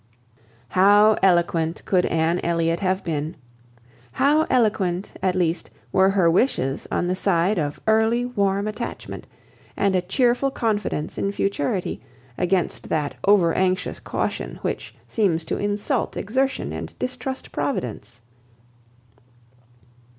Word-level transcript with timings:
How 0.69 1.15
eloquent 1.21 1.83
could 1.85 2.07
Anne 2.07 2.39
Elliot 2.39 2.79
have 2.79 3.03
been! 3.03 3.35
how 4.13 4.47
eloquent, 4.49 5.13
at 5.21 5.35
least, 5.35 5.69
were 5.91 6.09
her 6.09 6.27
wishes 6.27 6.87
on 6.91 7.05
the 7.05 7.15
side 7.15 7.59
of 7.59 7.79
early 7.85 8.25
warm 8.25 8.65
attachment, 8.67 9.27
and 9.77 9.95
a 9.95 10.01
cheerful 10.01 10.49
confidence 10.49 11.19
in 11.19 11.31
futurity, 11.31 12.01
against 12.35 12.89
that 12.89 13.13
over 13.25 13.53
anxious 13.53 13.99
caution 13.99 14.57
which 14.63 14.95
seems 15.05 15.45
to 15.45 15.57
insult 15.59 16.17
exertion 16.17 16.73
and 16.73 16.97
distrust 16.97 17.51
Providence! 17.51 18.21